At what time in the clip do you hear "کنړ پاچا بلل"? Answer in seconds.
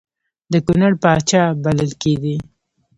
0.65-1.91